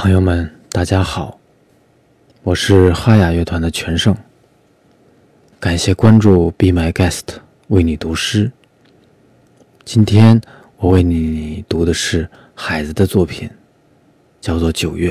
[0.00, 1.40] 朋友们，大家好，
[2.44, 4.16] 我是哈雅乐团的全胜。
[5.58, 7.24] 感谢关注 Be My Guest，
[7.66, 8.48] 为你读诗。
[9.84, 10.40] 今天
[10.76, 13.50] 我为你读的是海子的作品，
[14.40, 15.10] 叫做《九月》。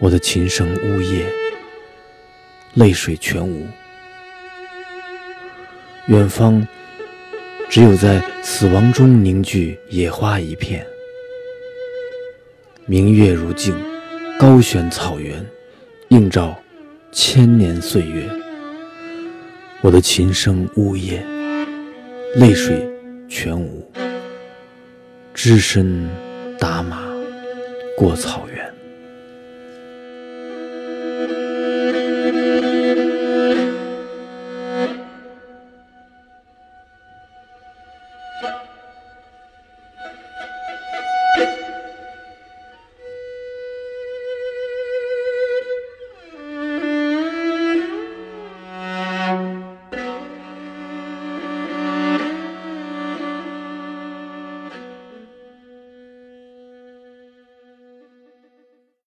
[0.00, 1.26] 我的琴声呜咽，
[2.72, 3.66] 泪水全无。
[6.06, 6.66] 远方
[7.68, 10.86] 只有在死亡中凝聚野花一片。
[12.86, 13.76] 明月如镜，
[14.38, 15.46] 高悬草原，
[16.08, 16.58] 映照
[17.12, 18.26] 千年岁月。
[19.82, 21.22] 我的琴声呜咽，
[22.36, 22.88] 泪水
[23.28, 23.86] 全无。
[25.34, 26.08] 只身
[26.58, 27.06] 打马
[27.98, 28.79] 过草原。